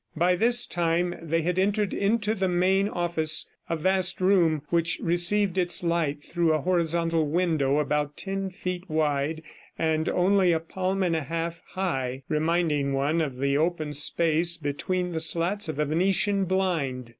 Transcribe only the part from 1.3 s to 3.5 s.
had entered into the main office,